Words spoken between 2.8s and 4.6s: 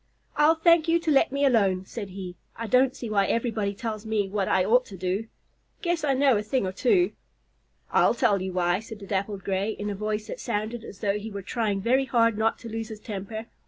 see why everybody tells me what